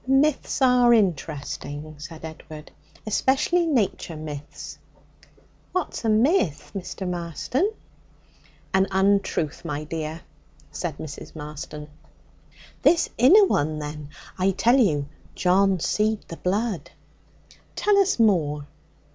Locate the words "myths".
0.07-0.63, 4.17-4.79